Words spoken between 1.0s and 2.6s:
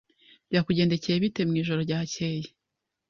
bite mwijoro ryakeye?